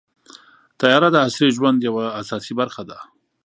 طیاره 0.79 1.09
د 1.11 1.15
عصري 1.25 1.49
ژوند 1.57 1.77
یوه 1.87 2.05
اساسي 2.21 2.53
برخه 2.59 2.81
ده. 2.89 2.97